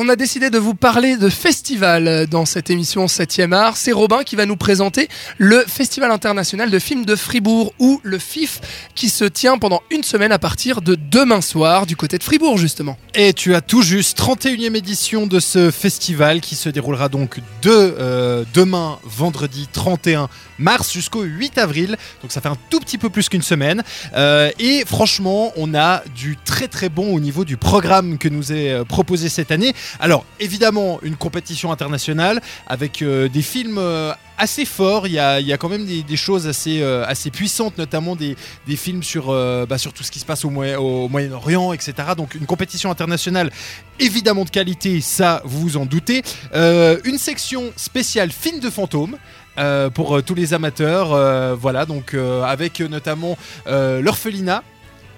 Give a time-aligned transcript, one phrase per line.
[0.00, 3.76] On a décidé de vous parler de festival dans cette émission 7e art.
[3.76, 8.20] C'est Robin qui va nous présenter le Festival international de films de Fribourg ou le
[8.20, 8.60] FIF
[8.94, 12.58] qui se tient pendant une semaine à partir de demain soir du côté de Fribourg
[12.58, 12.96] justement.
[13.16, 17.70] Et tu as tout juste 31e édition de ce festival qui se déroulera donc de
[17.72, 20.28] euh, demain vendredi 31
[20.58, 21.96] mars jusqu'au 8 avril.
[22.22, 23.82] Donc ça fait un tout petit peu plus qu'une semaine.
[24.14, 28.52] Euh, et franchement, on a du très très bon au niveau du programme que nous
[28.52, 29.74] est euh, proposé cette année.
[30.00, 33.80] Alors évidemment, une compétition internationale avec euh, des films
[34.36, 35.06] assez forts.
[35.06, 38.36] Il y a, quand même des, choses assez, assez puissantes, notamment des,
[38.76, 39.32] films sur,
[39.66, 41.92] bah, sur tout ce qui se passe au, Moyen-Orient, etc.
[42.16, 43.50] Donc une compétition internationale
[43.98, 46.22] évidemment de qualité, ça vous vous en doutez.
[46.54, 49.16] une section spéciale film de fantômes.
[49.58, 51.12] Euh, pour euh, tous les amateurs.
[51.12, 53.36] Euh, voilà, donc avec notamment
[53.66, 54.62] l'orphelinat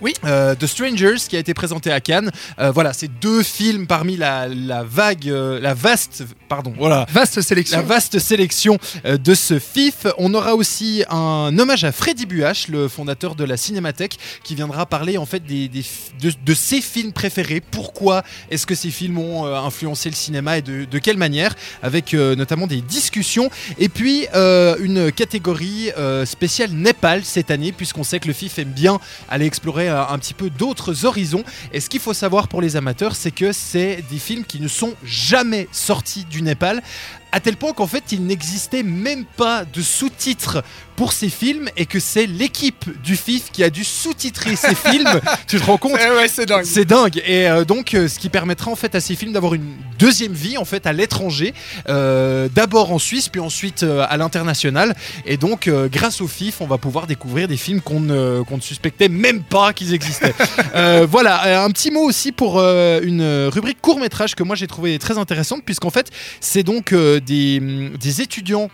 [0.00, 0.14] oui.
[0.24, 2.30] Euh, The Strangers qui a été présenté à Cannes.
[2.58, 4.48] Euh, voilà, c'est deux films parmi la,
[4.84, 10.06] vague, euh, la vaste, pardon, voilà, vaste sélection, la vaste sélection de ce FIF.
[10.18, 14.86] On aura aussi un hommage à Freddy Buach, le fondateur de la Cinémathèque, qui viendra
[14.86, 17.60] parler en fait des, de, ses films préférés.
[17.60, 22.66] Pourquoi est-ce que ces films ont influencé le cinéma et de, quelle manière, avec notamment
[22.66, 23.50] des discussions.
[23.78, 25.90] Et puis une catégorie
[26.24, 30.18] spéciale Népal cette année, puisqu'on sait que le FIF aime bien aller explorer euh, un
[30.18, 31.44] petit peu d'autres horizons.
[31.72, 34.68] Et ce qu'il faut savoir pour les amateurs, c'est que c'est des films qui ne
[34.68, 36.82] sont jamais sortis du Népal
[37.32, 40.62] à tel point qu'en fait il n'existait même pas de sous-titres
[40.98, 45.20] pour ces films et que c'est l'équipe du FIF qui a dû sous-titrer ces films.
[45.46, 46.64] Tu te rends compte C'est dingue.
[46.64, 47.22] C'est dingue.
[47.24, 50.32] Et euh, donc euh, ce qui permettra en fait à ces films d'avoir une deuxième
[50.32, 51.54] vie en fait à l'étranger,
[51.88, 54.96] euh, d'abord en Suisse puis ensuite à l'international.
[55.24, 58.62] Et donc grâce au FIF, on va pouvoir découvrir des films qu'on ne, qu'on ne
[58.62, 60.34] suspectait même pas qu'ils existaient.
[61.08, 65.16] voilà, un petit mot aussi pour une rubrique court métrage que moi j'ai trouvé très
[65.16, 68.68] intéressante puisqu'en fait c'est donc des, étudiants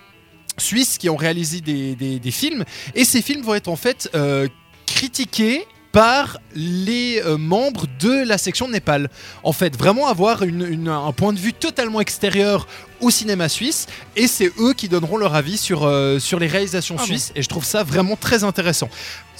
[0.59, 2.64] suisses qui ont réalisé des, films
[2.95, 4.49] et ces films vont être en fait euh,
[4.87, 9.09] critiqués par les euh, membres de la section Népal.
[9.44, 12.66] En fait, vraiment avoir un point de vue totalement extérieur
[13.04, 16.97] au cinéma suisse et c'est eux qui donneront leur avis sur, euh, sur les réalisations
[16.98, 18.88] ah suisses et je trouve ça vraiment très intéressant.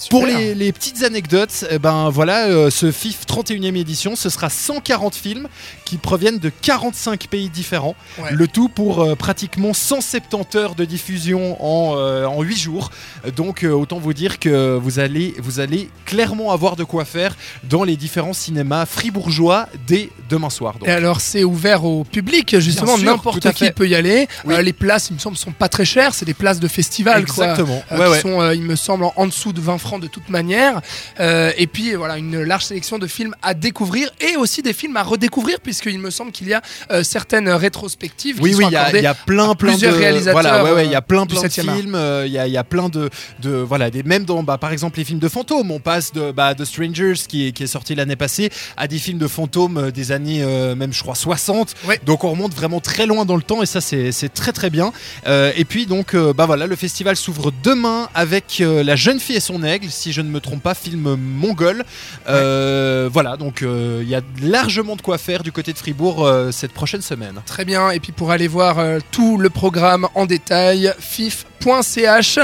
[0.09, 5.15] Pour les, petites anecdotes, eh ben voilà, euh, ce FIF 31e édition, ce sera 140
[5.15, 5.47] films
[5.85, 7.95] qui proviennent de 45 pays différents.
[8.29, 12.91] Le tout pour euh, pratiquement 170 heures de diffusion en, en 8 jours.
[13.37, 17.85] Donc autant vous dire que vous allez, vous allez clairement avoir de quoi faire dans
[17.85, 20.75] les différents cinémas fribourgeois dès demain soir.
[20.85, 24.27] Et alors c'est ouvert au public, justement, n'importe qui peut y aller.
[24.47, 26.13] Euh, les places, il me semble, sont pas très chères.
[26.13, 27.83] C'est des places de festival, Exactement.
[27.91, 30.81] Euh, qui sont, euh, il me semble, en, dessous de 20 francs de toute manière.
[31.19, 35.03] et puis voilà, une large sélection de films à découvrir et aussi des films à
[35.03, 36.61] redécouvrir, puisqu'il me semble qu'il y a
[37.03, 38.37] certaines rétrospectives.
[38.41, 40.41] Oui, qui oui, il y, a plein, plein plusieurs de réalisateurs.
[40.41, 41.97] Voilà, ouais, ouais, il y a plein, plein de films.
[42.25, 43.09] Il y, y, a plein de,
[43.41, 45.71] de voilà, des, même dans, bah, par exemple, les films de fantômes.
[45.71, 48.99] On passe de, bah, de Strangers qui est, qui est sorti l'année passée à des
[48.99, 50.43] films de fantômes des années,
[50.75, 51.75] même je crois 60.
[52.05, 54.91] Donc on remonte vraiment très loin dans le temps et ça c'est très très bien.
[55.27, 59.19] Euh, et puis donc euh, bah voilà, le festival s'ouvre demain avec euh, La jeune
[59.19, 61.83] fille et son aigle, si je ne me trompe pas, film mongol.
[62.25, 67.01] Voilà, donc il y a largement de quoi faire du côté de Fribourg cette prochaine
[67.01, 67.41] semaine.
[67.45, 68.77] Très bien, et puis pour aller voir
[69.11, 72.39] tout le programme en détail, fif.ch.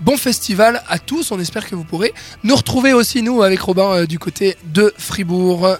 [0.00, 2.12] Bon festival à tous, on espère que vous pourrez
[2.44, 5.76] nous retrouver aussi nous avec Robin du côté de Fribourg.